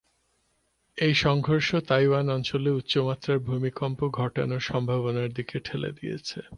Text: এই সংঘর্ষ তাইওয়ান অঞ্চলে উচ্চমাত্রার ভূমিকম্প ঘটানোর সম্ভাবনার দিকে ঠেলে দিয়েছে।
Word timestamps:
এই 0.97 1.13
সংঘর্ষ 1.15 1.69
তাইওয়ান 1.87 2.27
অঞ্চলে 2.29 2.69
উচ্চমাত্রার 2.71 3.39
ভূমিকম্প 3.39 3.99
ঘটানোর 4.11 4.61
সম্ভাবনার 4.61 5.29
দিকে 5.33 5.57
ঠেলে 5.59 5.89
দিয়েছে। 5.91 6.39